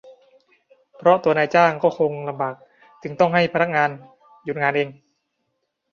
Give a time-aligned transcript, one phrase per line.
[0.97, 2.55] เพราะตัวนายจ้างก็คงลำบาก
[3.03, 3.89] ถึงต้องให้พนักงาน
[4.43, 4.89] หยุดงานเอง